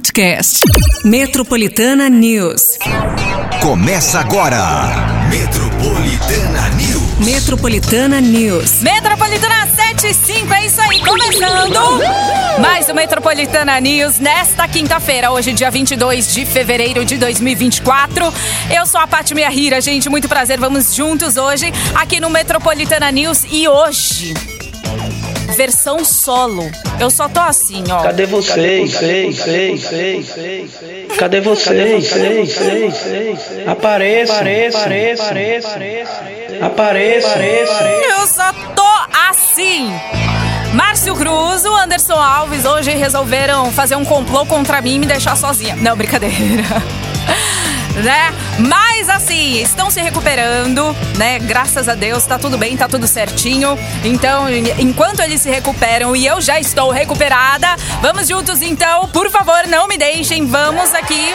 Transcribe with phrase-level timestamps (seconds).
[0.00, 0.60] podcast.
[1.04, 2.78] Metropolitana News.
[3.60, 4.58] Começa agora.
[5.28, 7.18] Metropolitana News.
[7.18, 8.80] Metropolitana News.
[8.80, 12.00] Metropolitana 75, é isso aí, começando
[12.58, 18.32] mais o Metropolitana News nesta quinta-feira, hoje dia 22 de fevereiro de 2024.
[18.74, 23.44] Eu sou a Paty Rira, gente, muito prazer, vamos juntos hoje aqui no Metropolitana News
[23.50, 24.32] e hoje
[25.60, 26.70] versão solo.
[26.98, 28.02] Eu só tô assim, ó.
[28.02, 28.94] Cadê vocês?
[31.18, 32.10] Cadê vocês?
[33.66, 35.28] Apareça, apareça, apareça,
[36.62, 37.38] apareça,
[38.08, 38.86] Eu só tô
[39.28, 39.92] assim.
[40.72, 45.36] Márcio Cruz, o Anderson Alves hoje resolveram fazer um complô contra mim e me deixar
[45.36, 45.76] sozinha.
[45.76, 46.64] Não, brincadeira.
[47.96, 48.32] Né?
[48.58, 51.38] Mas assim, estão se recuperando, né?
[51.38, 53.78] Graças a Deus, tá tudo bem, tá tudo certinho.
[54.04, 54.46] Então,
[54.78, 59.08] enquanto eles se recuperam e eu já estou recuperada, vamos juntos então.
[59.08, 60.46] Por favor, não me deixem.
[60.46, 61.34] Vamos aqui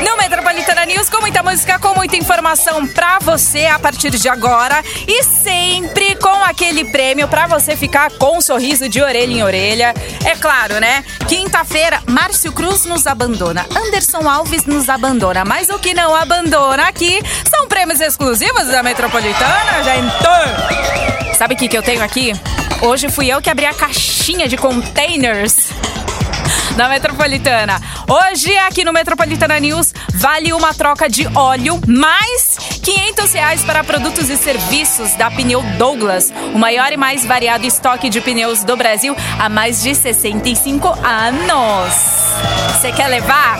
[0.00, 4.82] no Metropolitana News com muita música, com muita informação pra você a partir de agora
[5.06, 9.94] e sempre com aquele prêmio pra você ficar com um sorriso de orelha em orelha.
[10.24, 11.04] É claro, né?
[11.28, 17.20] Quinta-feira, Márcio Cruz nos abandona, Anderson Alves nos abandona, mas o que não abandona aqui
[17.48, 21.36] são prêmios exclusivos da Metropolitana, gente.
[21.36, 22.32] Sabe o que, que eu tenho aqui?
[22.82, 25.68] Hoje fui eu que abri a caixinha de containers
[26.76, 27.80] da Metropolitana.
[28.06, 34.28] Hoje, aqui no Metropolitana News, vale uma troca de óleo mais 500 reais para produtos
[34.28, 39.16] e serviços da Pneu Douglas, o maior e mais variado estoque de pneus do Brasil
[39.38, 42.25] há mais de 65 anos.
[42.76, 43.56] Você quer levar?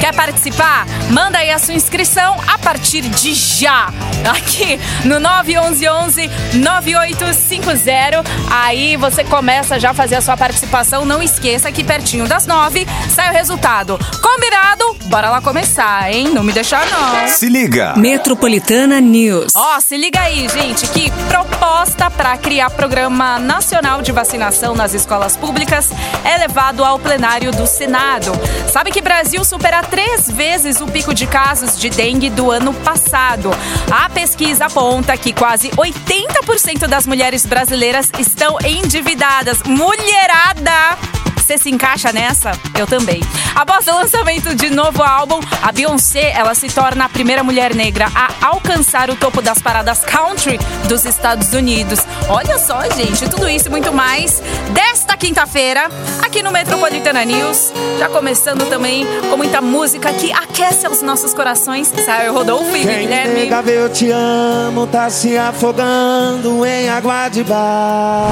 [0.00, 0.86] Quer participar?
[1.10, 3.88] Manda aí a sua inscrição a partir de já.
[4.30, 8.22] Aqui no 911 9850.
[8.48, 11.04] Aí você começa já a fazer a sua participação.
[11.04, 13.98] Não esqueça que pertinho das nove sai o resultado.
[14.22, 14.96] Combinado?
[15.06, 16.28] Bora lá começar, hein?
[16.28, 17.26] Não me deixar não.
[17.26, 17.94] Se liga.
[17.96, 19.52] Metropolitana News.
[19.56, 24.94] Ó, oh, se liga aí, gente, que proposta para criar programa nacional de vacinação nas
[24.94, 25.90] escolas públicas
[26.24, 28.30] é levado ao plenário do Senado.
[28.70, 33.50] Sabe que Brasil supera três vezes o pico de casos de dengue do ano passado.
[33.90, 39.60] A pesquisa aponta que quase 80% das mulheres brasileiras estão endividadas.
[39.64, 41.09] Mulherada!
[41.50, 42.52] Você se encaixa nessa?
[42.78, 43.20] Eu também.
[43.56, 48.06] Após o lançamento de novo álbum, a Beyoncé ela se torna a primeira mulher negra
[48.14, 51.98] a alcançar o topo das paradas country dos Estados Unidos.
[52.28, 54.40] Olha só, gente, tudo isso e muito mais
[54.70, 55.90] desta quinta-feira
[56.22, 57.72] aqui no Metropolitana News.
[57.98, 61.92] Já começando também com muita música que aquece os nossos corações.
[62.06, 63.34] Saiu Rodolfo e Quem Guilherme.
[63.34, 68.30] nega eu te amo, tá se afogando em água de bar.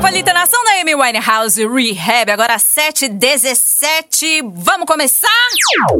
[0.00, 4.40] Metropolitana ação da Amy Winehouse Rehab, agora 7h17.
[4.54, 5.28] Vamos começar?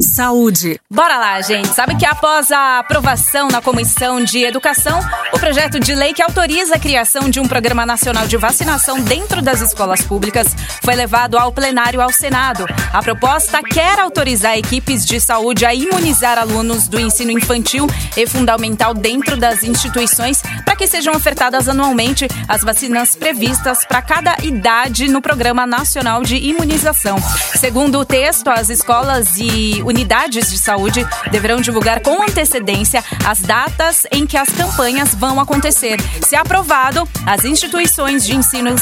[0.01, 0.81] Saúde.
[0.91, 1.69] Bora lá, gente.
[1.69, 4.99] Sabe que após a aprovação na Comissão de Educação,
[5.35, 9.43] o projeto de lei que autoriza a criação de um programa nacional de vacinação dentro
[9.43, 10.49] das escolas públicas
[10.83, 12.65] foi levado ao plenário ao Senado.
[12.95, 18.95] A proposta quer autorizar equipes de saúde a imunizar alunos do ensino infantil e fundamental
[18.95, 25.21] dentro das instituições para que sejam ofertadas anualmente as vacinas previstas para cada idade no
[25.21, 27.19] Programa Nacional de Imunização.
[27.57, 34.07] Segundo o texto, as escolas e unidades de saúde deverão divulgar com antecedência as datas
[34.13, 35.97] em que as campanhas vão acontecer.
[36.25, 38.77] Se aprovado, as instituições de ensino,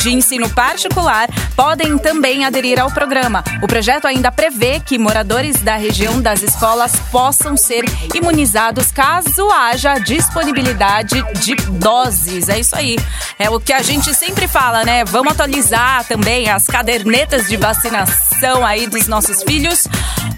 [0.00, 3.44] de ensino particular podem também aderir ao programa.
[3.62, 9.98] O projeto ainda prevê que moradores da região das escolas possam ser imunizados caso haja
[9.98, 12.48] disponibilidade de doses.
[12.48, 12.96] É isso aí.
[13.38, 15.04] É o que a gente sempre fala, né?
[15.04, 19.88] Vamos atualizar também as cadernetas de vacinação aí dos nossos filhos.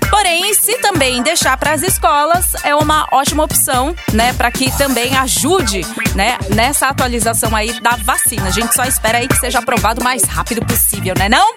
[0.08, 5.14] Porém, se também deixar para as escolas, é uma ótima opção, né, para que também
[5.18, 5.82] ajude,
[6.14, 8.46] né, nessa atualização aí da vacina.
[8.46, 11.54] A gente só espera aí que seja aprovado o mais rápido possível, né não?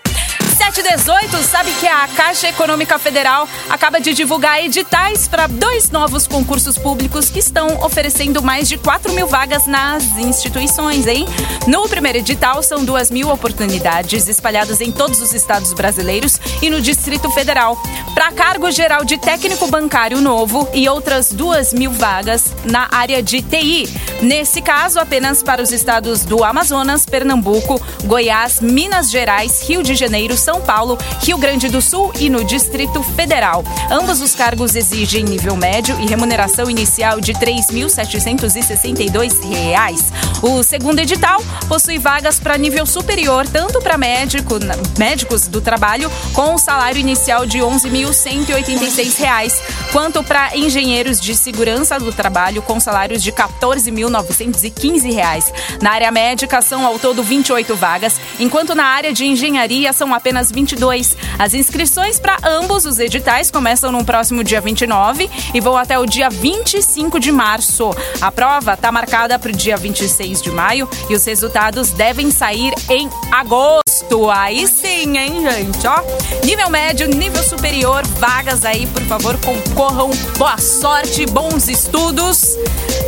[0.59, 6.77] 718, sabe que a Caixa Econômica Federal acaba de divulgar editais para dois novos concursos
[6.77, 11.25] públicos que estão oferecendo mais de 4 mil vagas nas instituições, hein?
[11.65, 16.81] No primeiro edital, são duas mil oportunidades espalhadas em todos os estados brasileiros e no
[16.81, 17.77] Distrito Federal.
[18.13, 23.41] Para cargo geral de técnico bancário novo e outras duas mil vagas na área de
[23.41, 23.87] TI.
[24.21, 30.35] Nesse caso, apenas para os estados do Amazonas, Pernambuco, Goiás, Minas Gerais, Rio de Janeiro,
[30.49, 33.63] São Paulo, Rio Grande do Sul e no Distrito Federal.
[33.91, 40.01] Ambos os cargos exigem nível médio e remuneração inicial de R$ 3.762.
[40.41, 44.55] O segundo edital possui vagas para nível superior, tanto para médico,
[44.97, 49.53] médicos do trabalho, com um salário inicial de R$ 11.186,
[49.91, 55.51] quanto para engenheiros de segurança do trabalho, com salários de R$ 14.915.
[55.81, 60.51] Na área médica, são ao todo 28 vagas, enquanto na área de engenharia são apenas
[60.51, 61.17] 22.
[61.37, 66.05] As inscrições para ambos os editais começam no próximo dia 29 e vão até o
[66.05, 67.89] dia 25 de março.
[68.21, 72.73] A prova está marcada para o dia 26 de maio e os resultados devem sair
[72.89, 73.88] em agosto.
[74.31, 75.85] Aí sim, hein, gente?
[75.87, 76.01] Ó,
[76.45, 80.09] nível médio, nível superior, vagas aí, por favor, concorram.
[80.37, 82.55] Boa sorte, bons estudos.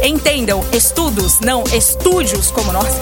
[0.03, 2.99] Entendam, estudos, não estúdios como nós.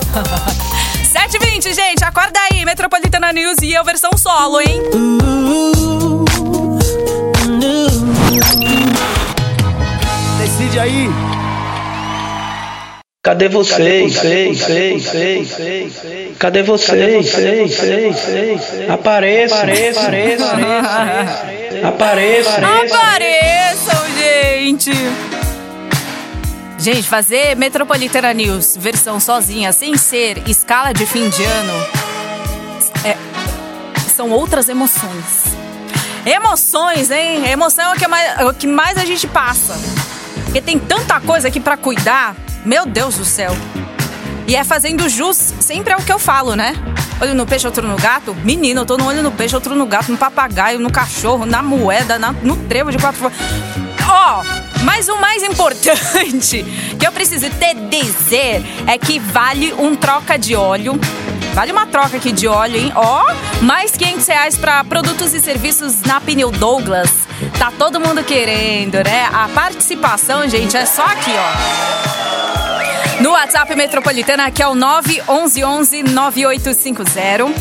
[1.12, 4.82] 7h20, gente, acorda aí, Metropolitana News e eu, versão solo, hein?
[10.40, 11.29] Decide aí.
[13.21, 14.16] Cadê vocês?
[16.39, 17.27] Cadê vocês?
[18.89, 20.48] Apareçam, apareçam,
[21.83, 22.63] apareçam.
[22.95, 24.92] Apareçam, gente!
[26.80, 31.74] Gente, fazer Metropolitana News versão sozinha, sem ser escala de fim de ano,
[33.04, 33.18] é,
[34.16, 35.44] são outras emoções.
[36.25, 37.45] Emoções, hein?
[37.51, 39.77] Emoção é o que mais, é o que mais a gente passa.
[40.45, 42.33] Porque tem tanta coisa aqui para cuidar.
[42.69, 43.51] Meu Deus do céu.
[44.48, 46.75] E é fazendo jus, sempre é o que eu falo, né?
[47.19, 48.36] Olho no peixe, outro no gato.
[48.44, 51.63] Menino, eu tô no olho no peixe, outro no gato, no papagaio, no cachorro, na
[51.63, 53.31] moeda, na, no trevo de quatro.
[54.07, 56.63] Ó, oh, mas o mais importante
[57.00, 60.94] que eu preciso te dizer é que vale um troca de óleo.
[61.56, 62.92] Vale uma troca aqui de óleo, hein?
[62.94, 67.10] Ó, oh, mais 500 reais pra produtos e serviços na Pneu Douglas.
[67.57, 69.27] Tá todo mundo querendo, né?
[69.33, 72.19] A participação, gente, é só aqui, ó.
[73.19, 77.54] No WhatsApp Metropolitana, que é o 911-9850.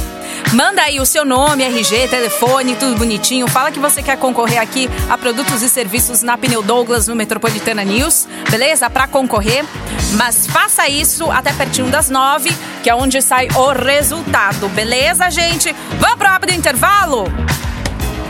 [0.52, 3.48] Manda aí o seu nome, RG, telefone, tudo bonitinho.
[3.48, 7.84] Fala que você quer concorrer aqui a produtos e serviços na Pneu Douglas no Metropolitana
[7.84, 8.88] News, beleza?
[8.88, 9.64] Para concorrer.
[10.12, 12.50] Mas faça isso até pertinho das nove,
[12.82, 15.76] que é onde sai o resultado, beleza, gente?
[15.98, 17.30] Vamos pro rápido intervalo?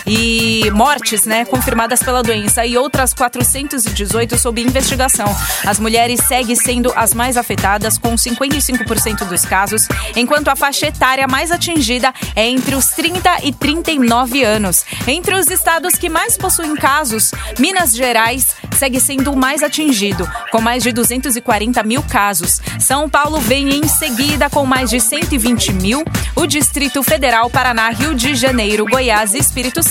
[0.06, 5.34] E mortes, né, confirmadas pela doença e outras 418 sob investigação.
[5.66, 11.28] As mulheres seguem sendo as mais afetadas, com 55% dos casos, enquanto a faixa etária
[11.28, 14.86] mais atingida é entre os 30 e 39 anos.
[15.08, 20.60] Entre os estados que mais possuem casos, Minas Gerais segue sendo o mais atingido, com
[20.60, 22.60] mais de 240 mil casos.
[22.80, 26.04] São Paulo vem em seguida com mais de 120 mil.
[26.36, 29.91] O Distrito Federal, Paraná, Rio de Janeiro, Goiás e Espírito Santo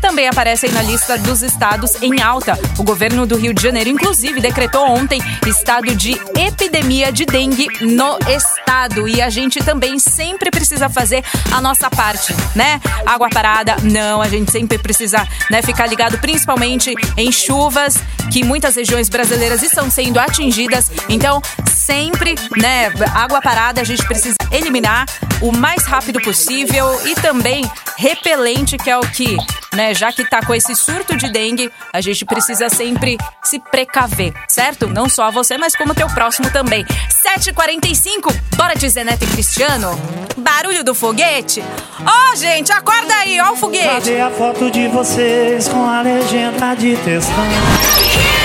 [0.00, 2.58] também aparecem na lista dos estados em alta.
[2.78, 8.18] O governo do Rio de Janeiro, inclusive, decretou ontem estado de epidemia de dengue no
[8.28, 9.06] estado.
[9.08, 11.22] E a gente também sempre precisa fazer
[11.52, 12.80] a nossa parte, né?
[13.06, 17.98] Água parada, não, a gente sempre precisa né, ficar ligado, principalmente em chuvas,
[18.32, 20.90] que muitas regiões brasileiras estão sendo atingidas.
[21.08, 25.06] Então, sempre, né, água parada, a gente precisa eliminar
[25.40, 29.36] o mais rápido possível e também repelente, que é o que,
[29.74, 34.32] né, já que tá com esse surto de dengue, a gente precisa sempre se precaver,
[34.48, 34.86] certo?
[34.86, 36.84] Não só você, mas como teu próximo também.
[36.84, 39.98] 7h45, bora de Zenete e Cristiano?
[40.36, 41.62] Barulho do foguete?
[42.00, 43.86] Ó, oh, gente, acorda aí, ó o foguete.
[43.86, 48.43] Cadê a foto de vocês com a legenda de textão?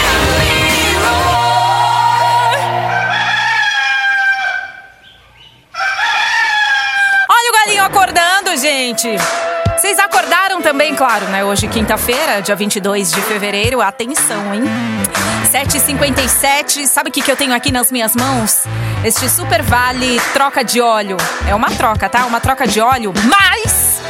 [8.89, 9.07] Gente.
[9.77, 11.43] Vocês acordaram também, claro, né?
[11.43, 13.81] Hoje, quinta-feira, dia 22 de fevereiro.
[13.81, 14.63] Atenção, hein?
[15.51, 16.87] 7h57.
[16.87, 18.63] Sabe o que, que eu tenho aqui nas minhas mãos?
[19.03, 21.17] Este Super Vale troca de óleo.
[21.47, 22.25] É uma troca, tá?
[22.25, 24.01] Uma troca de óleo, mais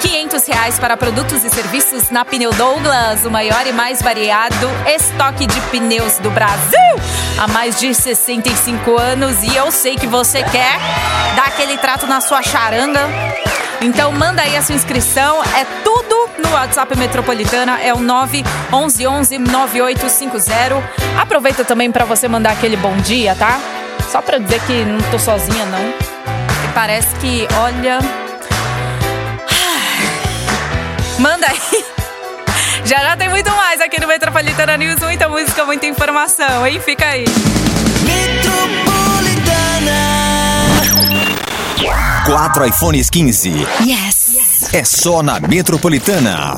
[0.00, 5.46] 500 reais para produtos e serviços na Pneu Douglas, o maior e mais variado estoque
[5.46, 6.78] de pneus do Brasil.
[7.38, 10.78] Há mais de 65 anos e eu sei que você quer
[11.34, 13.00] dar aquele trato na sua charanga.
[13.80, 20.82] Então manda aí a sua inscrição, é tudo no WhatsApp Metropolitana, é o 911 9850.
[21.20, 23.60] Aproveita também para você mandar aquele bom dia, tá?
[24.10, 25.80] Só para dizer que não tô sozinha não.
[25.80, 27.98] E parece que, olha,
[31.18, 31.84] Manda aí.
[32.84, 34.98] Já já tem muito mais aqui no Metropolitana News.
[35.00, 36.80] Muita música, muita informação, hein?
[36.80, 37.26] Fica aí.
[42.26, 43.50] Quatro iPhones 15.
[43.86, 44.68] Yes.
[44.72, 46.56] É só na Metropolitana.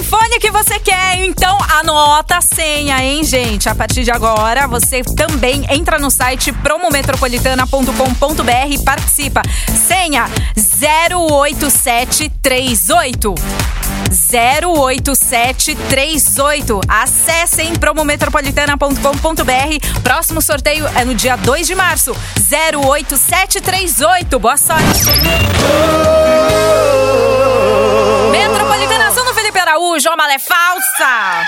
[0.00, 3.68] iPhone que você quer, então anota a senha, hein, gente?
[3.68, 9.42] A partir de agora, você também entra no site promometropolitana.com.br e participa.
[9.86, 10.24] Senha
[10.56, 13.34] 08738.
[14.10, 16.80] 08738.
[16.88, 20.00] Acessem promometropolitana.com.br.
[20.02, 22.16] Próximo sorteio é no dia 2 de março.
[22.50, 24.38] 08738.
[24.38, 24.84] Boa sorte.
[28.30, 30.08] Metropolitana Sul no Felipe Araújo.
[30.08, 31.44] A mala é falsa.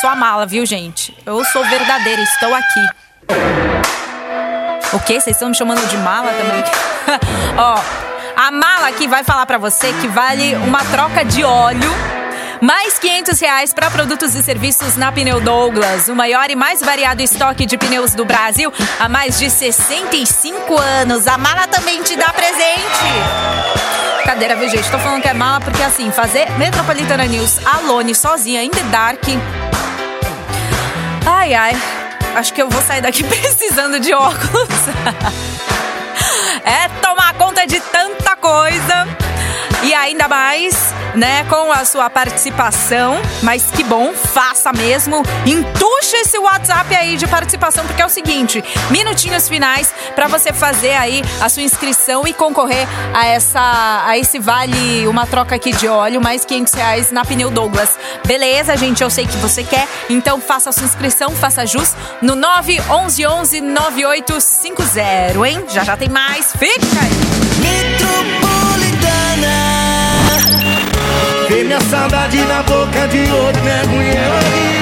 [0.00, 1.16] Sua mala, viu, gente?
[1.26, 2.86] Eu sou verdadeira, estou aqui.
[4.92, 5.20] O quê?
[5.20, 6.64] Vocês estão me chamando de mala também?
[7.58, 7.80] Ó,
[8.38, 11.90] a mala aqui vai falar pra você que vale uma troca de óleo.
[12.60, 17.20] Mais 500 reais para produtos e serviços na Pneu Douglas, o maior e mais variado
[17.20, 21.26] estoque de pneus do Brasil há mais de 65 anos.
[21.26, 24.22] A mala também te dá presente.
[24.24, 24.88] Cadeira, viu, gente?
[24.88, 29.22] Tô falando que é mala porque, assim, fazer Metropolitana News alone, sozinha, in the dark.
[31.26, 31.76] Ai, ai.
[32.36, 34.68] Acho que eu vou sair daqui precisando de óculos.
[36.68, 39.27] é tomar conta de tanta coisa.
[39.88, 43.16] E ainda mais, né, com a sua participação.
[43.42, 45.22] Mas que bom, faça mesmo.
[45.46, 50.92] Entuxa esse WhatsApp aí de participação, porque é o seguinte: minutinhos finais para você fazer
[50.92, 55.88] aí a sua inscrição e concorrer a essa a esse vale, uma troca aqui de
[55.88, 57.98] óleo, mais 500 reais na Pneu Douglas.
[58.26, 59.02] Beleza, gente?
[59.02, 65.48] Eu sei que você quer, então faça a sua inscrição, faça jus no 911 9850,
[65.48, 65.64] hein?
[65.66, 66.52] Já já tem mais.
[66.52, 67.37] Fica aí.
[71.68, 74.77] Minha saudade na boca de outro, mergulhei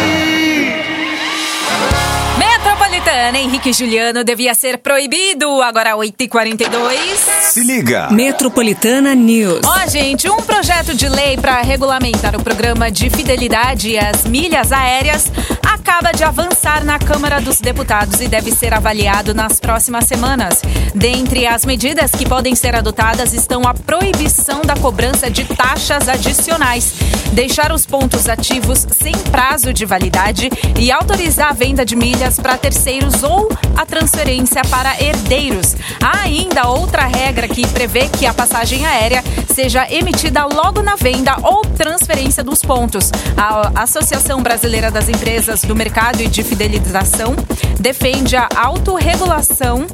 [3.06, 5.62] Metropolitana, Henrique Juliano devia ser proibido.
[5.62, 6.98] Agora 8h42.
[7.40, 8.10] Se liga.
[8.10, 9.60] Metropolitana News.
[9.64, 14.72] Ó, gente, um projeto de lei para regulamentar o programa de fidelidade e as milhas
[14.72, 15.30] aéreas
[15.62, 20.60] acaba de avançar na Câmara dos Deputados e deve ser avaliado nas próximas semanas.
[20.92, 26.94] Dentre as medidas que podem ser adotadas estão a proibição da cobrança de taxas adicionais,
[27.32, 32.58] deixar os pontos ativos sem prazo de validade e autorizar a venda de milhas para
[32.58, 35.76] terceiros ou a transferência para herdeiros.
[36.02, 39.22] Há ainda outra regra que prevê que a passagem aérea
[39.54, 43.10] seja emitida logo na venda ou transferência dos pontos.
[43.36, 47.34] A Associação Brasileira das Empresas do Mercado e de Fidelização
[47.78, 49.86] defende a autorregulação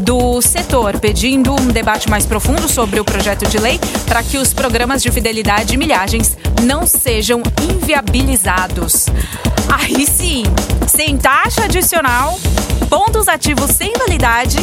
[0.00, 4.52] do setor, pedindo um debate mais profundo sobre o projeto de lei para que os
[4.52, 9.06] programas de fidelidade e milhagens não sejam inviabilizados.
[9.68, 10.42] Aí sim,
[10.88, 12.38] sem taxa adicional,
[12.88, 14.58] pontos ativos sem validade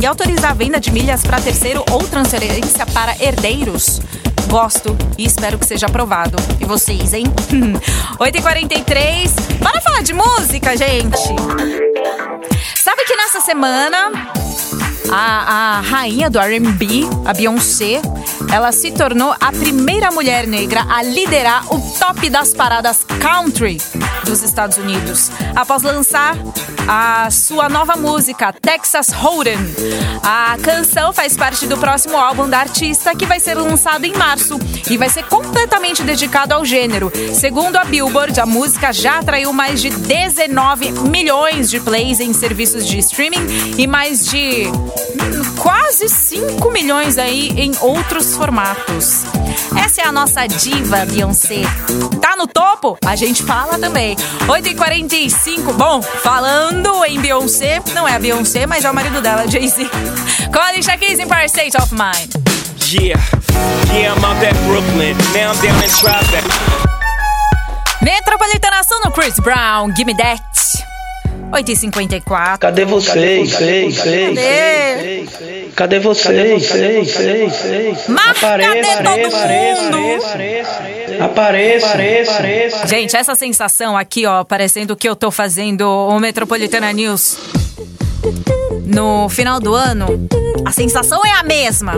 [0.00, 4.00] e autorizar a venda de milhas para terceiro ou transferência para herdeiros.
[4.48, 6.36] Gosto e espero que seja aprovado.
[6.58, 7.24] E vocês, hein?
[8.18, 9.30] 8h43.
[9.60, 11.18] Bora falar de música, gente?
[12.82, 14.10] Sabe que nessa semana
[15.10, 18.00] a, a rainha do R&B, a Beyoncé,
[18.52, 23.78] ela se tornou a primeira mulher negra a liderar o top das paradas country
[24.30, 26.36] dos Estados Unidos, após lançar
[26.86, 29.58] a sua nova música, Texas Hold'em.
[30.22, 34.56] A canção faz parte do próximo álbum da artista, que vai ser lançado em março
[34.88, 37.10] e vai ser completamente dedicado ao gênero.
[37.34, 42.86] Segundo a Billboard, a música já atraiu mais de 19 milhões de plays em serviços
[42.86, 44.66] de streaming e mais de
[45.58, 49.24] quase 5 milhões aí em outros formatos.
[49.76, 51.62] Essa é a nossa diva Beyoncé.
[52.20, 52.96] Tá no topo?
[53.04, 54.16] A gente fala também.
[54.46, 55.72] 8h45.
[55.74, 59.88] Bom, falando em Beyoncé, não é a Beyoncé, mas é o marido dela, Jay-Z.
[60.70, 62.32] Alicia Keys em Empire State of Mind.
[62.92, 63.20] Yeah,
[63.92, 65.16] yeah, I'm out at Brooklyn.
[65.34, 66.42] Now I'm down in Tribeca.
[68.00, 70.89] Metropolitana Ação no Chris Brown, Gimme That.
[71.50, 72.58] 8h54.
[72.58, 73.52] Cadê vocês?
[73.52, 75.70] Cadê vocês?
[75.74, 76.72] Cadê vocês?
[78.08, 80.20] Mas cadê todo mundo?
[81.20, 82.86] Apareça, apareça.
[82.86, 87.36] Gente, essa sensação aqui, ó, parecendo que eu tô fazendo o Metropolitana News
[88.90, 90.06] no final do ano,
[90.64, 91.94] a sensação é a mesma.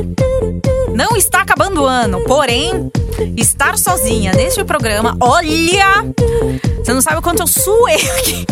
[0.94, 2.90] Não está acabando o ano, porém,
[3.36, 6.04] estar sozinha neste programa, olha!
[6.78, 8.46] Você não sabe o quanto eu suei aqui.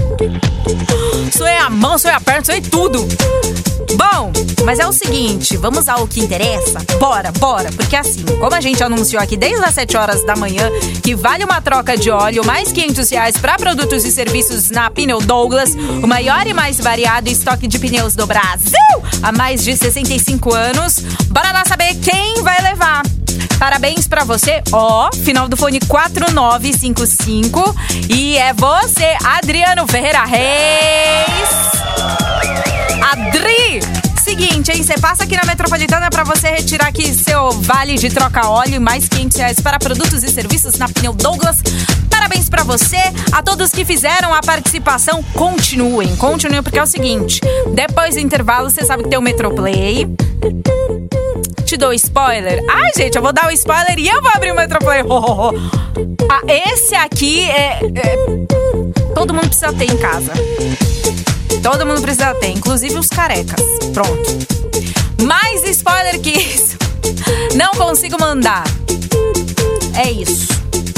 [1.36, 3.06] Suei a mão, suei a perna, suei tudo.
[3.96, 4.32] Bom,
[4.70, 6.78] mas é o seguinte, vamos ao que interessa?
[7.00, 10.70] Bora, bora, porque assim, como a gente anunciou aqui desde as 7 horas da manhã
[11.02, 15.20] que vale uma troca de óleo mais 500 reais para produtos e serviços na Pneu
[15.20, 18.78] Douglas, o maior e mais variado estoque de pneus do Brasil
[19.20, 21.00] há mais de 65 anos.
[21.26, 23.02] Bora lá saber quem vai levar.
[23.58, 27.74] Parabéns pra você, ó, final do fone 4955
[28.08, 31.50] e é você, Adriano Ferreira Reis.
[33.10, 34.09] Adri!
[34.30, 34.80] Seguinte, hein?
[34.80, 39.08] Você passa aqui na Metropolitana para você retirar aqui seu vale de troca óleo mais
[39.08, 41.56] 500 reais para produtos e serviços na Pneu Douglas.
[42.08, 42.96] Parabéns para você,
[43.32, 45.20] a todos que fizeram a participação.
[45.34, 47.40] Continuem, continuem, porque é o seguinte:
[47.74, 50.06] depois do intervalo, você sabe que tem o Metroplay.
[51.64, 52.62] Te dou spoiler.
[52.70, 55.00] Ai, gente, eu vou dar o spoiler e eu vou abrir o Metroplay.
[56.30, 58.14] Ah, esse aqui é, é.
[59.12, 60.32] Todo mundo precisa ter em casa.
[61.62, 63.60] Todo mundo precisa ter, inclusive os carecas.
[63.92, 64.38] Pronto.
[65.22, 66.76] Mais spoiler que isso.
[67.54, 68.64] Não consigo mandar.
[69.94, 70.48] É isso.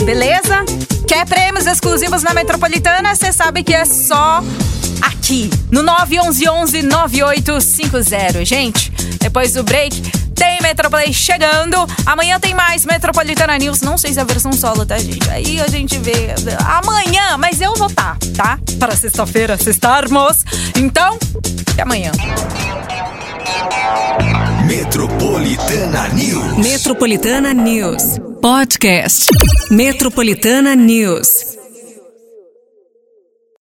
[0.05, 0.65] Beleza?
[1.07, 3.15] Quer prêmios exclusivos na Metropolitana?
[3.15, 4.43] Você sabe que é só
[5.01, 8.45] aqui no 911 9850.
[8.45, 10.01] Gente, depois do break
[10.35, 11.77] tem Metroplay chegando.
[12.07, 13.81] Amanhã tem mais Metropolitana News.
[13.81, 15.29] Não sei se é a versão solo, tá, gente?
[15.31, 16.35] Aí a gente vê
[16.67, 18.59] amanhã, mas eu vou estar, tá?
[18.79, 20.45] Para sexta-feira, sextarmos.
[20.77, 21.19] Então,
[21.71, 22.13] até amanhã.
[24.67, 26.59] Metropolitana News.
[26.59, 28.19] Metropolitana News.
[28.41, 29.27] Podcast.
[29.71, 31.52] Metropolitana News.